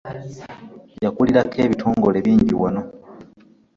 Yakulirako 1.03 1.55
ebitongole 1.65 2.17
bingi 2.25 2.53
wano. 2.61 2.81